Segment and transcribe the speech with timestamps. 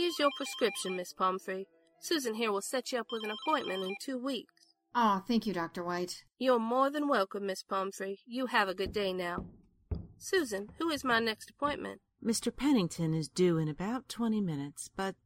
[0.00, 1.66] Here's your prescription, Miss Pomfrey.
[2.00, 4.54] Susan here will set you up with an appointment in two weeks.
[4.94, 5.84] Oh, thank you, Dr.
[5.84, 6.24] White.
[6.38, 8.18] You're more than welcome, Miss Pomfrey.
[8.26, 9.44] You have a good day now.
[10.16, 12.00] Susan, who is my next appointment?
[12.24, 12.50] Mr.
[12.50, 15.16] Pennington is due in about twenty minutes, but,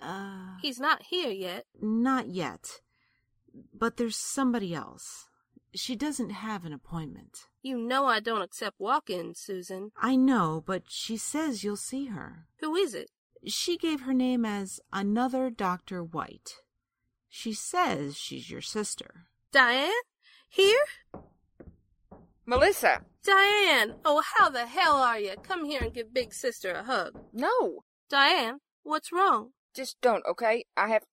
[0.00, 0.56] uh.
[0.62, 1.66] He's not here yet.
[1.78, 2.80] Not yet.
[3.78, 5.28] But there's somebody else.
[5.74, 7.48] She doesn't have an appointment.
[7.60, 9.90] You know I don't accept walk ins, Susan.
[10.00, 12.46] I know, but she says you'll see her.
[12.60, 13.10] Who is it?
[13.46, 16.04] She gave her name as another Dr.
[16.04, 16.56] White.
[17.28, 19.26] She says she's your sister.
[19.52, 19.90] Diane?
[20.48, 20.84] Here?
[22.46, 23.02] Melissa!
[23.24, 23.94] Diane!
[24.04, 25.34] Oh, how the hell are you?
[25.42, 27.18] Come here and give Big Sister a hug.
[27.32, 27.84] No!
[28.10, 29.50] Diane, what's wrong?
[29.74, 30.64] Just don't, okay?
[30.76, 31.04] I have.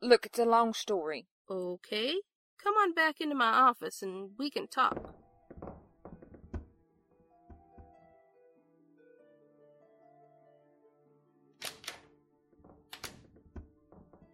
[0.00, 1.26] Look, it's a long story.
[1.50, 2.14] Okay.
[2.62, 5.14] Come on back into my office and we can talk.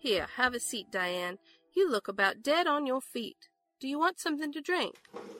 [0.03, 1.39] Here, have a seat, Diane.
[1.77, 3.47] You look about dead on your feet.
[3.79, 4.97] Do you want something to drink?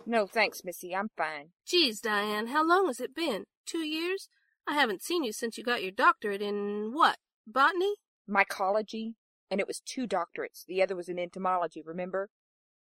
[0.07, 0.95] No, thanks, Missy.
[0.95, 1.49] I'm fine.
[1.67, 3.47] Geez, Diane, how long has it been?
[3.67, 4.29] Two years?
[4.65, 7.17] I haven't seen you since you got your doctorate in what?
[7.45, 7.97] Botany?
[8.31, 9.15] Mycology.
[9.51, 10.65] And it was two doctorates.
[10.65, 12.29] The other was in entomology, remember?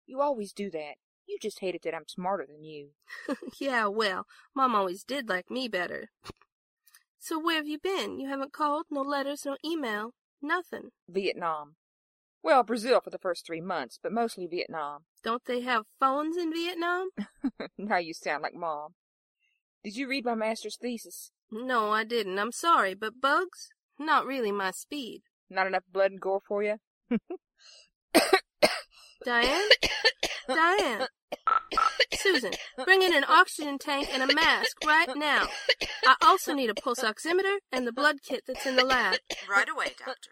[0.05, 0.93] You always do that.
[1.27, 2.91] You just hate it that I'm smarter than you.
[3.59, 6.07] yeah, well, Mom always did like me better.
[7.19, 8.17] So where have you been?
[8.21, 8.85] You haven't called?
[8.89, 10.13] No letters, no email?
[10.45, 10.91] Nothing.
[11.09, 11.75] Vietnam.
[12.43, 15.05] Well, Brazil for the first three months, but mostly Vietnam.
[15.23, 17.09] Don't they have phones in Vietnam?
[17.79, 18.93] now you sound like Mom.
[19.83, 21.31] Did you read my master's thesis?
[21.51, 22.37] No, I didn't.
[22.37, 23.69] I'm sorry, but bugs?
[23.97, 25.23] Not really my speed.
[25.49, 26.75] Not enough blood and gore for you?
[29.23, 29.69] Diane?
[30.47, 31.07] Diane!
[32.13, 32.51] Susan,
[32.83, 35.47] bring in an oxygen tank and a mask right now.
[36.05, 39.17] I also need a pulse oximeter and the blood kit that's in the lab.
[39.49, 40.31] Right away, Doctor.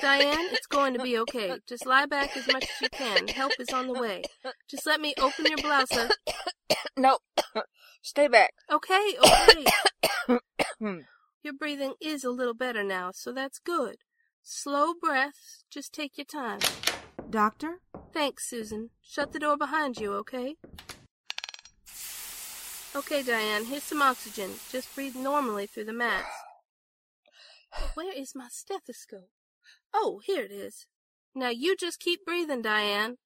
[0.00, 1.58] Diane, it's going to be okay.
[1.68, 3.28] Just lie back as much as you can.
[3.28, 4.22] Help is on the way.
[4.68, 6.10] Just let me open your blouse up.
[6.96, 7.18] no.
[8.02, 8.52] Stay back.
[8.70, 10.40] Okay, okay.
[10.78, 10.98] Hmm.
[11.42, 13.98] your breathing is a little better now, so that's good.
[14.42, 15.64] Slow breaths.
[15.70, 16.58] Just take your time.
[17.30, 17.78] Doctor?
[18.12, 18.90] Thanks, Susan.
[19.02, 20.56] Shut the door behind you, okay?
[22.94, 24.50] Okay, Diane, here's some oxygen.
[24.70, 26.26] Just breathe normally through the mask.
[27.94, 29.30] Where is my stethoscope?
[29.94, 30.86] Oh, here it is.
[31.34, 33.16] Now you just keep breathing, Diane.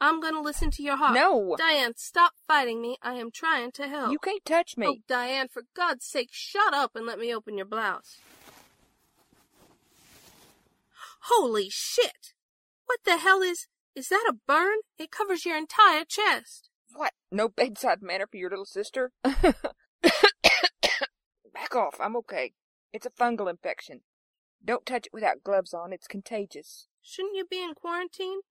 [0.00, 1.14] I'm gonna listen to your heart.
[1.14, 1.56] No!
[1.58, 2.96] Diane, stop fighting me.
[3.02, 4.12] I am trying to help.
[4.12, 4.86] You can't touch me.
[4.86, 8.18] Oh, Diane, for God's sake, shut up and let me open your blouse.
[11.22, 12.34] Holy shit!
[12.86, 13.66] What the hell is.
[13.98, 14.76] Is that a burn?
[14.96, 16.70] It covers your entire chest.
[16.94, 17.14] What?
[17.32, 19.10] No bedside manner for your little sister?
[19.24, 19.34] Back
[21.74, 21.96] off.
[21.98, 22.52] I'm okay.
[22.92, 24.02] It's a fungal infection.
[24.64, 25.92] Don't touch it without gloves on.
[25.92, 26.86] It's contagious.
[27.02, 28.42] Shouldn't you be in quarantine?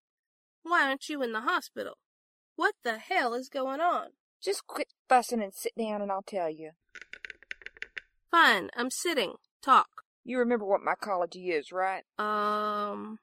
[0.64, 1.94] Why aren't you in the hospital?
[2.58, 4.08] What the hell is going on?
[4.44, 6.72] Just quit fussing and sit down and I'll tell you.
[8.30, 9.36] Fine, I'm sitting.
[9.64, 10.04] Talk.
[10.28, 12.04] You remember what mycology is, right?
[12.20, 13.20] Um.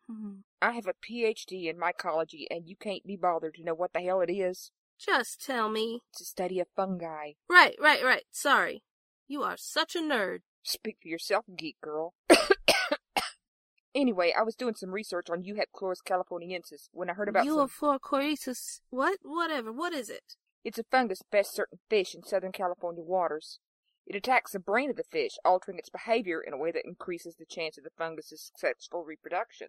[0.63, 4.01] I have a PhD in mycology, and you can't be bothered to know what the
[4.01, 4.71] hell it is.
[4.99, 6.01] Just tell me.
[6.11, 7.33] It's a study of fungi.
[7.47, 8.23] Right, right, right.
[8.31, 8.83] Sorry.
[9.29, 10.39] You are such a nerd.
[10.63, 12.15] Speak for yourself, geek girl.
[13.95, 17.45] anyway, I was doing some research on Euhaplorchis californiensis when I heard about.
[17.47, 18.81] Euphorchoresis.
[18.89, 19.19] What?
[19.23, 19.71] Whatever.
[19.71, 20.37] What is it?
[20.65, 23.59] It's a fungus that best certain fish in Southern California waters.
[24.07, 27.37] It attacks the brain of the fish, altering its behavior in a way that increases
[27.37, 29.69] the chance of the fungus's successful reproduction.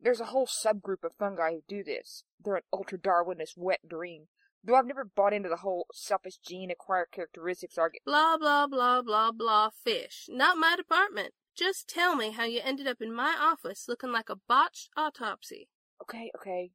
[0.00, 2.24] There's a whole subgroup of fungi who do this.
[2.42, 4.28] They're an ultra-Darwinist wet dream.
[4.62, 8.04] Though I've never bought into the whole selfish gene acquired characteristics argument.
[8.04, 10.26] Blah, blah, blah, blah, blah, fish.
[10.28, 11.32] Not my department.
[11.56, 15.68] Just tell me how you ended up in my office looking like a botched autopsy.
[16.02, 16.70] Okay, okay.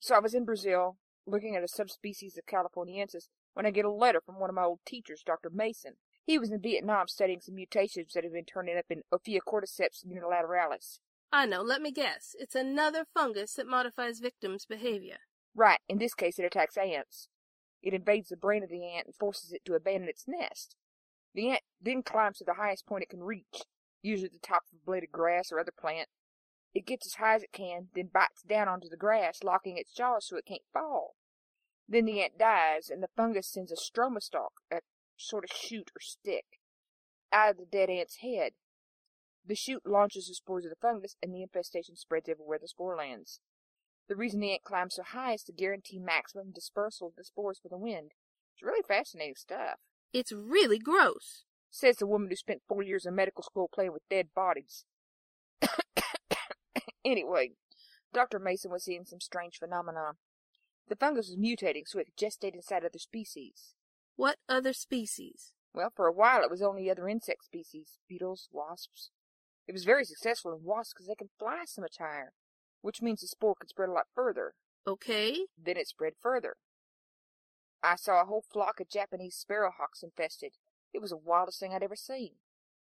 [0.00, 0.96] So I was in Brazil,
[1.26, 4.64] looking at a subspecies of Californiensis, when I get a letter from one of my
[4.64, 5.50] old teachers, Dr.
[5.50, 5.94] Mason.
[6.26, 10.98] He was in Vietnam studying some mutations that have been turning up in Ophiocordyceps unilateralis.
[11.32, 12.34] I know, let me guess.
[12.38, 15.18] It's another fungus that modifies victims' behavior.
[15.54, 17.28] Right, in this case it attacks ants.
[17.82, 20.76] It invades the brain of the ant and forces it to abandon its nest.
[21.34, 23.62] The ant then climbs to the highest point it can reach,
[24.02, 26.08] usually the top of a blade of grass or other plant.
[26.74, 29.92] It gets as high as it can, then bites down onto the grass, locking its
[29.92, 31.14] jaws so it can't fall.
[31.88, 34.80] Then the ant dies, and the fungus sends a stroma stalk, a
[35.16, 36.58] sort of shoot or stick,
[37.32, 38.52] out of the dead ant's head.
[39.46, 42.96] The shoot launches the spores of the fungus, and the infestation spreads everywhere the spore
[42.96, 43.40] lands.
[44.08, 47.58] The reason the ant climbs so high is to guarantee maximum dispersal of the spores
[47.58, 48.12] for the wind.
[48.54, 49.78] It's really fascinating stuff.
[50.12, 51.44] It's really gross.
[51.70, 54.84] Says the woman who spent four years in medical school playing with dead bodies.
[57.04, 57.52] anyway,
[58.12, 58.38] Dr.
[58.38, 60.14] Mason was seeing some strange phenomenon.
[60.88, 63.74] The fungus was mutating so it could gestate inside other species.
[64.16, 65.52] What other species?
[65.74, 69.10] Well, for a while it was only other insect species, beetles, wasps.
[69.66, 72.32] It was very successful in wasps because they can fly so much higher,
[72.82, 74.54] which means the spore could spread a lot further.
[74.86, 75.46] Okay.
[75.56, 76.56] Then it spread further.
[77.82, 80.52] I saw a whole flock of Japanese sparrowhawks infested.
[80.92, 82.32] It was the wildest thing I'd ever seen.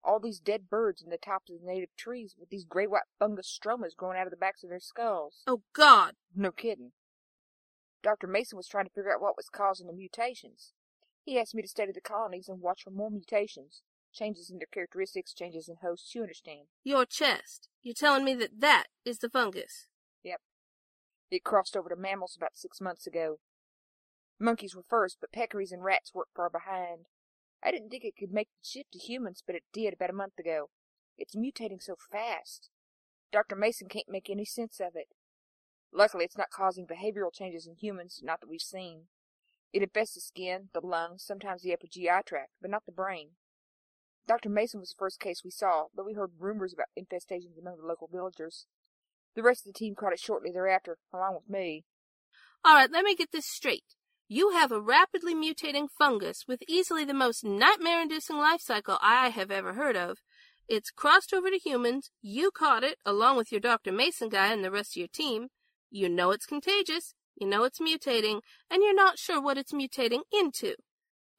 [0.03, 3.03] All these dead birds in the tops of the native trees with these gray white
[3.19, 5.43] fungus stromas growing out of the backs of their skulls.
[5.45, 6.13] Oh, God.
[6.35, 6.91] No kidding.
[8.03, 8.27] Dr.
[8.27, 10.73] Mason was trying to figure out what was causing the mutations.
[11.23, 13.81] He asked me to study the colonies and watch for more mutations.
[14.13, 16.67] Changes in their characteristics, changes in hosts, you understand.
[16.83, 17.69] Your chest.
[17.81, 19.87] You're telling me that that is the fungus.
[20.23, 20.41] Yep.
[21.29, 23.39] It crossed over to mammals about six months ago.
[24.39, 27.05] Monkeys were first, but peccaries and rats weren't far behind.
[27.63, 30.13] I didn't think it could make the shift to humans, but it did about a
[30.13, 30.69] month ago.
[31.17, 32.69] It's mutating so fast.
[33.31, 33.55] Dr.
[33.55, 35.07] Mason can't make any sense of it.
[35.93, 39.03] Luckily, it's not causing behavioral changes in humans, not that we've seen.
[39.73, 43.31] It infests the skin, the lungs, sometimes the upper GI tract, but not the brain.
[44.27, 44.49] Dr.
[44.49, 47.87] Mason was the first case we saw, but we heard rumors about infestations among the
[47.87, 48.67] local villagers.
[49.35, 51.85] The rest of the team caught it shortly thereafter, along with me.
[52.63, 53.95] All right, let me get this straight.
[54.27, 59.29] You have a rapidly mutating fungus with easily the most nightmare inducing life cycle I
[59.29, 60.19] have ever heard of.
[60.67, 62.11] It's crossed over to humans.
[62.21, 63.91] You caught it, along with your Dr.
[63.91, 65.49] Mason guy and the rest of your team.
[65.91, 67.13] You know it's contagious.
[67.35, 70.75] You know it's mutating, and you're not sure what it's mutating into.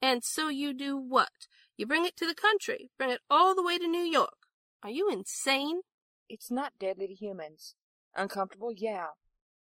[0.01, 1.47] And so you do what?
[1.75, 4.37] You bring it to the country, bring it all the way to New York.
[4.83, 5.81] Are you insane?
[6.29, 7.75] It's not deadly to humans.
[8.15, 9.07] Uncomfortable, yeah.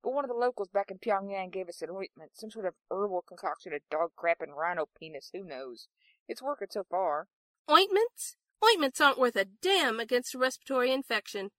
[0.03, 2.75] But one of the locals back in Pyongyang gave us an ointment, some sort of
[2.91, 5.87] herbal concoction of dog crap and rhino penis, who knows.
[6.29, 7.29] It's working so far.
[7.71, 8.37] Ointments?
[8.65, 11.51] Ointments aren't worth a damn against a respiratory infection.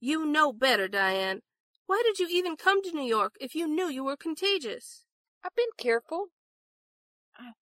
[0.00, 1.42] You know better, Diane.
[1.90, 5.06] Why did you even come to New York if you knew you were contagious?
[5.44, 6.26] I've been careful.
[7.36, 7.54] I,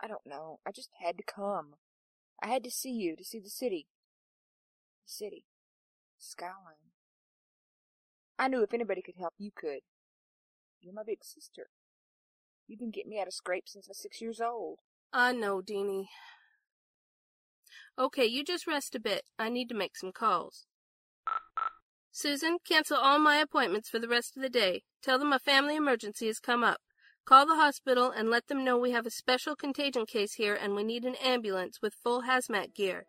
[0.00, 0.60] I don't know.
[0.64, 1.74] I just had to come.
[2.40, 3.88] I had to see you, to see the city.
[5.04, 5.44] The city.
[6.16, 6.92] Skyline.
[8.38, 9.80] I knew if anybody could help, you could.
[10.80, 11.70] You're my big sister.
[12.68, 14.78] You've been getting me out of scrapes since I was six years old.
[15.12, 16.06] I know, Deanie.
[17.98, 19.24] Okay, you just rest a bit.
[19.40, 20.67] I need to make some calls.
[22.20, 24.82] Susan, cancel all my appointments for the rest of the day.
[25.04, 26.80] Tell them a family emergency has come up.
[27.24, 30.74] Call the hospital and let them know we have a special contagion case here and
[30.74, 33.06] we need an ambulance with full hazmat gear.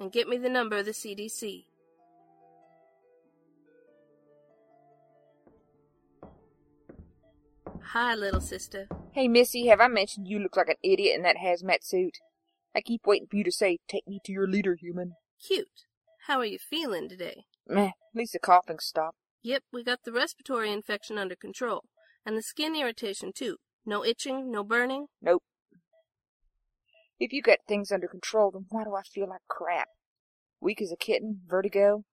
[0.00, 1.66] And get me the number of the CDC.
[7.92, 8.88] Hi, little sister.
[9.12, 12.18] Hey, Missy, have I mentioned you look like an idiot in that hazmat suit?
[12.74, 15.12] I keep waiting for you to say, take me to your leader, human.
[15.46, 15.84] Cute.
[16.26, 17.44] How are you feeling today?
[17.68, 19.16] Meh, least the coughing stopped.
[19.42, 21.84] Yep, we got the respiratory infection under control.
[22.26, 23.56] And the skin irritation, too.
[23.86, 25.06] No itching, no burning.
[25.22, 25.42] Nope.
[27.18, 29.88] If you got things under control, then why do I feel like crap?
[30.60, 32.04] Weak as a kitten, vertigo.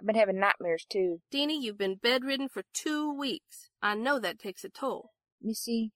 [0.00, 1.20] I've been having nightmares, too.
[1.32, 3.70] Deanie, you've been bedridden for two weeks.
[3.82, 5.10] I know that takes a toll.
[5.42, 5.92] Missy,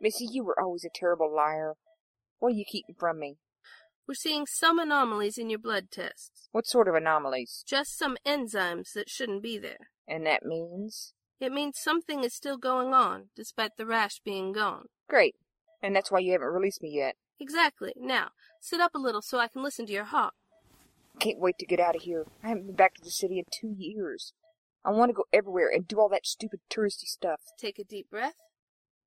[0.00, 1.74] Missy, you were always a terrible liar.
[2.38, 3.36] What are you keeping from me?
[4.08, 6.48] We're seeing some anomalies in your blood tests.
[6.52, 7.64] What sort of anomalies?
[7.66, 9.90] Just some enzymes that shouldn't be there.
[10.06, 11.12] And that means?
[11.40, 14.86] It means something is still going on, despite the rash being gone.
[15.08, 15.34] Great.
[15.82, 17.16] And that's why you haven't released me yet.
[17.40, 17.92] Exactly.
[17.96, 18.28] Now,
[18.60, 20.34] sit up a little so I can listen to your heart.
[21.18, 22.26] Can't wait to get out of here.
[22.44, 24.32] I haven't been back to the city in two years.
[24.84, 27.40] I want to go everywhere and do all that stupid touristy stuff.
[27.58, 28.36] Take a deep breath.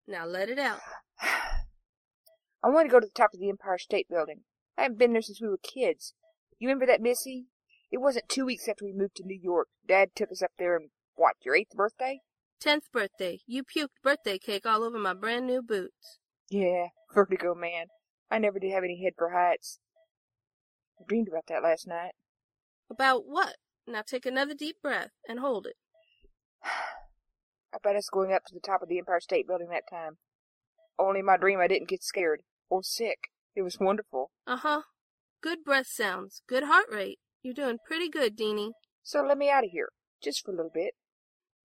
[0.08, 0.82] Now let it out.
[1.22, 4.42] I want to go to the top of the Empire State Building.
[4.80, 6.14] I haven't been there since we were kids.
[6.58, 7.48] You remember that, Missy?
[7.92, 9.68] It wasn't two weeks after we moved to New York.
[9.86, 12.22] Dad took us up there on, what, your eighth birthday?
[12.62, 13.40] Tenth birthday.
[13.46, 16.20] You puked birthday cake all over my brand new boots.
[16.50, 17.88] Yeah, vertigo, man.
[18.32, 19.80] I never did have any head for heights.
[20.98, 22.14] I dreamed about that last night.
[22.90, 23.58] About what?
[23.86, 25.76] Now take another deep breath and hold it.
[26.64, 30.20] I bet us going up to the top of the Empire State Building that time.
[30.98, 33.30] Only in my dream I didn't get scared or sick.
[33.56, 34.32] It was wonderful.
[34.48, 34.82] Uh huh.
[35.42, 36.42] Good breath sounds.
[36.48, 37.20] Good heart rate.
[37.42, 38.72] You're doing pretty good, Deanie.
[39.04, 39.90] So let me out of here,
[40.22, 40.94] just for a little bit.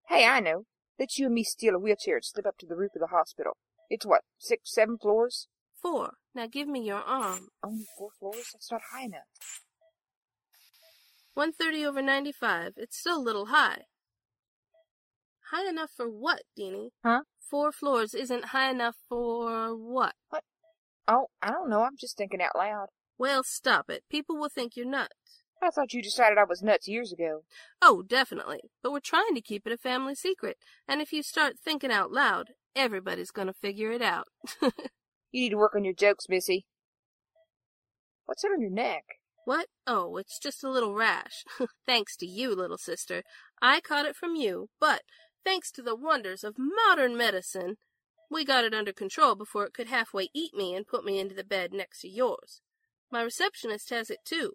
[0.09, 0.64] Hey, I know.
[0.99, 3.09] Let you and me steal a wheelchair and slip up to the roof of the
[3.09, 3.57] hospital.
[3.91, 5.49] It's what, six, seven floors?
[5.83, 6.14] Four.
[6.35, 7.49] Now give me your arm.
[7.62, 8.50] Only four floors?
[8.53, 9.23] That's not high enough.
[11.35, 12.73] 130 over 95.
[12.76, 13.83] It's still a little high.
[15.50, 16.91] High enough for what, Deanie?
[17.05, 17.23] Huh?
[17.50, 20.14] Four floors isn't high enough for what?
[21.06, 21.82] Oh, I don't know.
[21.82, 22.87] I'm just thinking out loud.
[23.18, 24.04] Well, stop it.
[24.11, 25.42] People will think you're nuts.
[25.62, 27.44] I thought you decided I was nuts years ago.
[27.80, 28.61] Oh, definitely.
[28.82, 30.56] But we're trying to keep it a family secret.
[30.88, 34.26] And if you start thinking out loud, everybody's going to figure it out.
[35.34, 36.64] You need to work on your jokes, Missy.
[38.25, 39.02] What's that on your neck?
[39.44, 39.66] what?
[39.84, 41.44] Oh, it's just a little rash.
[41.87, 43.25] thanks to you, little sister.
[43.61, 45.02] I caught it from you, but
[45.44, 47.75] thanks to the wonders of modern medicine,
[48.35, 51.37] we got it under control before it could halfway eat me and put me into
[51.37, 52.61] the bed next to yours.
[53.11, 54.55] My receptionist has it too.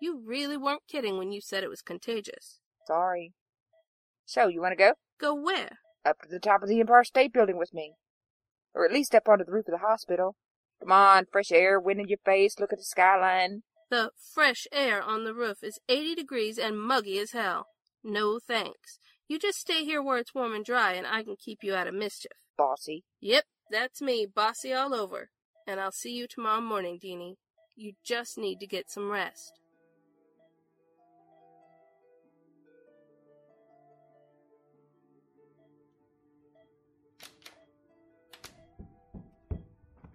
[0.00, 2.60] You really weren't kidding when you said it was contagious.
[2.86, 3.34] Sorry.
[4.24, 4.94] So, you want to go?
[5.20, 5.80] Go where?
[6.02, 7.92] Up to the top of the Empire State Building with me.
[8.74, 10.36] Or at least up onto the roof of the hospital.
[10.80, 13.64] Come on, fresh air, wind in your face, look at the skyline.
[13.90, 17.66] The fresh air on the roof is 80 degrees and muggy as hell.
[18.02, 18.98] No thanks.
[19.28, 21.86] You just stay here where it's warm and dry and I can keep you out
[21.86, 22.32] of mischief.
[22.60, 23.04] Bossy.
[23.22, 25.30] Yep, that's me, bossy all over.
[25.66, 27.36] And I'll see you tomorrow morning, Deanie.
[27.74, 29.52] You just need to get some rest.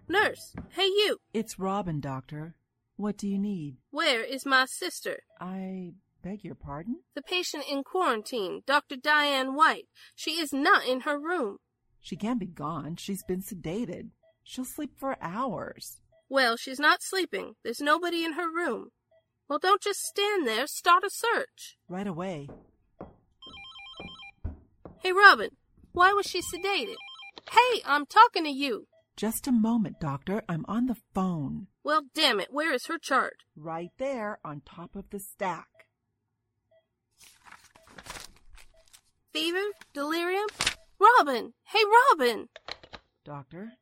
[0.08, 2.54] Nurse, hey you, It's Robin, Doctor.
[2.96, 3.76] What do you need?
[3.90, 5.18] where is my sister?
[5.40, 7.00] I beg your pardon?
[7.14, 8.96] The patient in quarantine, Dr.
[8.96, 9.86] Diane White.
[10.14, 11.58] She is not in her room.
[12.06, 12.94] She can't be gone.
[12.94, 14.10] She's been sedated.
[14.44, 16.00] She'll sleep for hours.
[16.28, 17.56] Well, she's not sleeping.
[17.64, 18.90] There's nobody in her room.
[19.48, 20.68] Well, don't just stand there.
[20.68, 21.76] Start a search.
[21.88, 22.48] Right away.
[25.02, 25.50] Hey, Robin,
[25.90, 26.94] why was she sedated?
[27.50, 28.86] Hey, I'm talking to you.
[29.16, 30.44] Just a moment, Doctor.
[30.48, 31.66] I'm on the phone.
[31.82, 33.38] Well, damn it, where is her chart?
[33.56, 35.66] Right there on top of the stack.
[39.32, 39.72] Fever?
[39.92, 40.46] Delirium?
[40.98, 41.52] Robin!
[41.64, 42.48] Hey, Robin!
[43.24, 43.72] Doctor,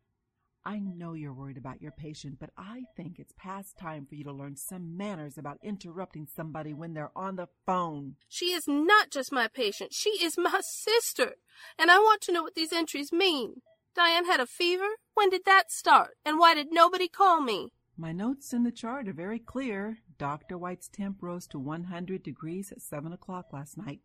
[0.65, 4.25] I know you're worried about your patient, but I think it's past time for you
[4.25, 8.17] to learn some manners about interrupting somebody when they're on the phone.
[8.29, 9.93] She is not just my patient.
[9.93, 11.35] She is my sister.
[11.79, 13.61] And I want to know what these entries mean.
[13.95, 14.89] Diane had a fever?
[15.13, 16.17] When did that start?
[16.25, 17.71] And why did nobody call me?
[17.97, 19.99] My notes in the chart are very clear.
[20.19, 20.59] Dr.
[20.59, 24.01] White's temp rose to 100 degrees at 7 o'clock last night.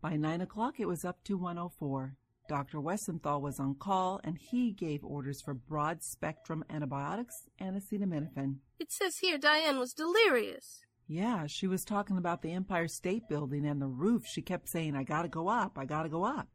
[0.00, 2.16] By 9 o'clock, it was up to 104.
[2.48, 2.78] Dr.
[2.78, 8.56] Wessenthal was on call, and he gave orders for broad spectrum antibiotics and acetaminophen.
[8.78, 10.80] It says here Diane was delirious.
[11.06, 14.26] Yeah, she was talking about the Empire State Building and the roof.
[14.26, 16.48] She kept saying, I gotta go up, I gotta go up.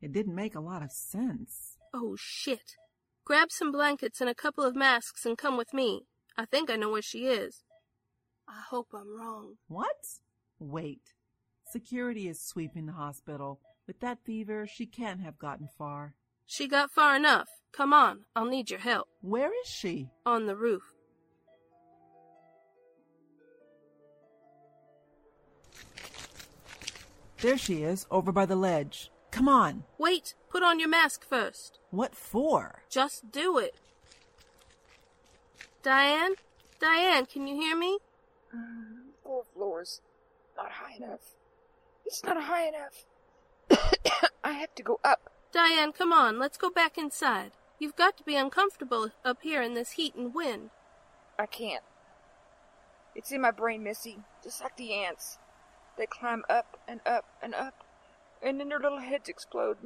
[0.00, 1.76] It didn't make a lot of sense.
[1.92, 2.76] Oh, shit.
[3.24, 6.06] Grab some blankets and a couple of masks and come with me.
[6.36, 7.62] I think I know where she is.
[8.48, 9.54] I hope I'm wrong.
[9.68, 10.18] What?
[10.58, 11.13] Wait.
[11.74, 13.58] Security is sweeping the hospital.
[13.88, 16.14] With that fever, she can't have gotten far.
[16.46, 17.48] She got far enough.
[17.72, 19.08] Come on, I'll need your help.
[19.22, 20.08] Where is she?
[20.24, 20.94] On the roof.
[27.40, 29.10] There she is, over by the ledge.
[29.32, 29.82] Come on.
[29.98, 31.80] Wait, put on your mask first.
[31.90, 32.84] What for?
[32.88, 33.74] Just do it.
[35.82, 36.34] Diane?
[36.78, 37.98] Diane, can you hear me?
[39.24, 40.02] Four floors.
[40.56, 41.34] Not high enough.
[42.04, 43.04] It's not high enough.
[44.44, 45.30] I have to go up.
[45.52, 47.52] Diane, come on, let's go back inside.
[47.78, 50.70] You've got to be uncomfortable up here in this heat and wind.
[51.38, 51.82] I can't.
[53.14, 55.38] It's in my brain, Missy, just like the ants.
[55.96, 57.84] They climb up and up and up,
[58.42, 59.78] and then their little heads explode.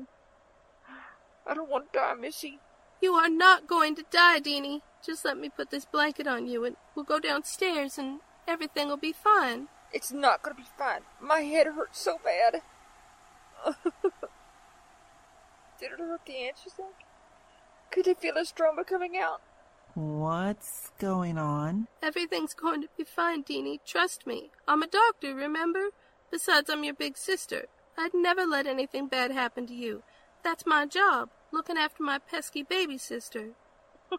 [1.46, 2.60] I don't want to die, Missy.
[3.00, 4.82] You are not going to die, Deanie.
[5.04, 8.96] Just let me put this blanket on you and we'll go downstairs and everything will
[8.96, 9.68] be fine.
[9.92, 11.00] It's not gonna be fine.
[11.21, 12.62] My head hurts so bad.
[15.80, 16.95] Did it hurt the ants, you think?
[17.90, 19.40] Could you feel a stroma coming out?
[19.95, 21.88] What's going on?
[22.02, 23.80] Everything's going to be fine, Deanie.
[23.85, 24.50] Trust me.
[24.66, 25.90] I'm a doctor, remember?
[26.30, 27.66] Besides, I'm your big sister.
[27.97, 30.02] I'd never let anything bad happen to you.
[30.45, 33.50] That's my job, looking after my pesky baby sister.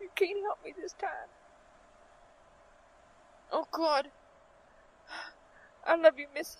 [0.00, 1.30] You can't help me this time.
[3.56, 4.08] Oh, God.
[5.86, 6.58] I love you, Missy.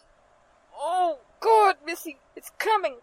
[0.73, 2.19] Oh, God, Missy.
[2.37, 2.95] It's coming.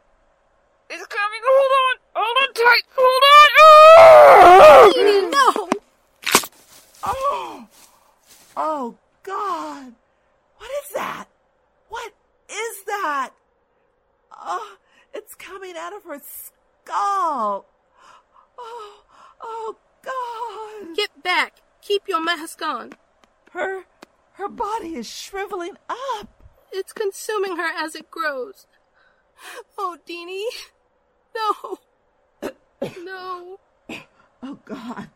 [0.89, 1.39] It's coming.
[1.43, 1.97] Hold on.
[2.15, 2.85] Hold on tight.
[2.95, 4.93] Hold on.
[4.93, 5.69] Deanie, no!
[7.03, 7.67] Oh!
[8.57, 9.93] Oh, God!
[10.57, 11.25] What is that?
[11.87, 12.11] What
[12.49, 13.31] is that?
[14.37, 14.75] Oh,
[15.13, 17.65] it's coming out of her skull.
[18.59, 19.03] Oh,
[19.41, 20.95] oh, God!
[20.97, 21.61] Get back!
[21.81, 22.91] Keep your mask on.
[23.51, 23.83] Her,
[24.33, 26.43] her body is shriveling up.
[26.71, 28.65] It's consuming her as it grows.
[29.77, 30.45] Oh, Deanie.
[31.35, 31.79] No.
[33.03, 33.59] No.
[34.41, 35.09] Oh, God.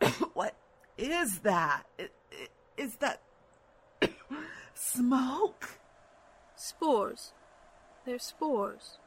[0.32, 0.54] what
[0.96, 1.84] is that?
[1.98, 2.48] I- i-
[3.00, 3.20] that
[4.74, 5.78] smoke?
[6.56, 7.32] Spores.
[8.06, 8.98] They're spores.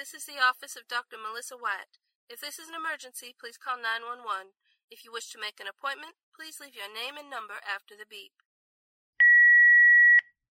[0.00, 1.20] This is the office of Dr.
[1.20, 2.00] Melissa White.
[2.24, 4.56] If this is an emergency, please call 911.
[4.88, 8.08] If you wish to make an appointment, please leave your name and number after the
[8.08, 8.32] beep.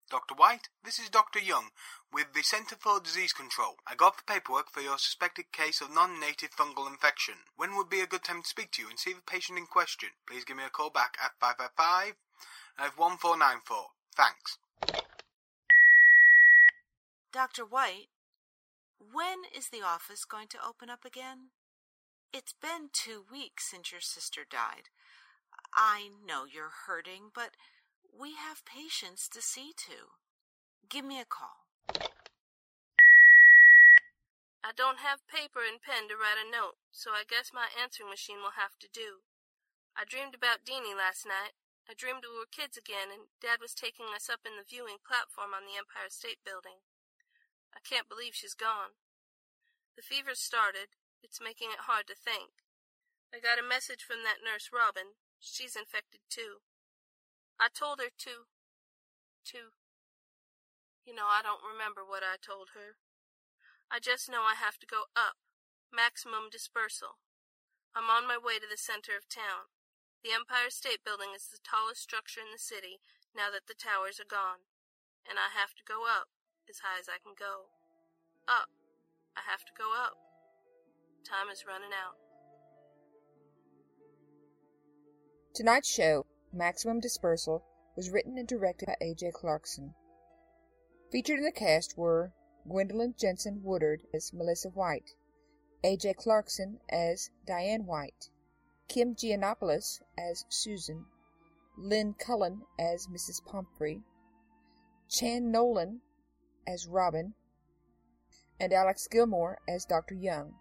[0.06, 0.38] Dr.
[0.38, 1.42] White, this is Dr.
[1.42, 1.74] Young
[2.14, 3.82] with the Center for Disease Control.
[3.90, 7.50] I got the paperwork for your suspected case of non-native fungal infection.
[7.58, 9.66] When would be a good time to speak to you and see the patient in
[9.66, 10.14] question?
[10.30, 12.22] Please give me a call back at 555
[12.78, 13.98] uh, 1494.
[14.14, 14.62] Thanks.
[17.34, 17.66] Dr.
[17.66, 18.14] White,
[19.00, 21.56] when is the office going to open up again?
[22.32, 24.92] It's been two weeks since your sister died.
[25.74, 27.56] I know you're hurting, but
[28.06, 30.14] we have patients to see to.
[30.90, 31.66] Give me a call.
[34.60, 38.12] I don't have paper and pen to write a note, so I guess my answering
[38.12, 39.24] machine will have to do.
[39.96, 41.56] I dreamed about Deanie last night.
[41.90, 45.02] I dreamed we were kids again, and Dad was taking us up in the viewing
[45.02, 46.86] platform on the Empire State Building.
[47.76, 48.98] I can't believe she's gone.
[49.96, 50.96] The fever's started.
[51.22, 52.64] It's making it hard to think.
[53.36, 55.20] I got a message from that nurse, Robin.
[55.38, 56.64] She's infected too.
[57.60, 58.50] I told her to.
[59.52, 59.76] to.
[61.04, 62.98] You know, I don't remember what I told her.
[63.92, 65.42] I just know I have to go up.
[65.92, 67.20] Maximum dispersal.
[67.92, 69.74] I'm on my way to the center of town.
[70.24, 73.04] The Empire State Building is the tallest structure in the city
[73.36, 74.64] now that the towers are gone.
[75.28, 76.32] And I have to go up
[76.70, 77.66] as high as I can go.
[78.48, 78.70] Up.
[79.36, 80.18] I have to go up.
[81.26, 82.16] Time is running out.
[85.56, 87.64] Tonight's show, Maximum Dispersal,
[87.96, 89.32] was written and directed by A.J.
[89.34, 89.94] Clarkson.
[91.12, 92.34] Featured in the cast were
[92.68, 95.16] Gwendolyn Jensen Woodard as Melissa White,
[95.84, 96.14] A.J.
[96.14, 98.30] Clarkson as Diane White,
[98.88, 101.06] Kim Gianopolous as Susan,
[101.78, 103.44] Lyn Cullen as Mrs.
[103.44, 104.04] Pomfrey,
[105.10, 106.02] Chan Nolan
[106.70, 107.34] as Robin,
[108.60, 110.14] and Alex Gilmore as Dr.
[110.14, 110.54] Young.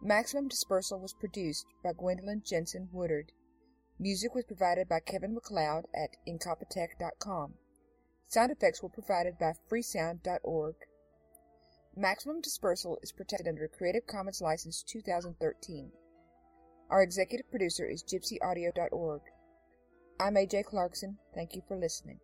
[0.00, 3.32] Maximum Dispersal was produced by Gwendolyn Jensen Woodard.
[3.98, 7.54] Music was provided by Kevin MacLeod at Incompetech.com.
[8.28, 10.74] Sound effects were provided by freesound.org.
[11.96, 15.90] Maximum Dispersal is protected under Creative Commons License 2013.
[16.90, 19.22] Our executive producer is gypsyaudio.org.
[20.20, 21.18] I'm AJ Clarkson.
[21.34, 22.20] Thank you for listening.